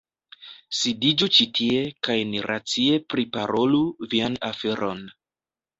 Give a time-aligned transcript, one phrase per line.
[0.77, 5.11] Sidiĝu ĉi tie, kaj ni racie priparolu vian aferon.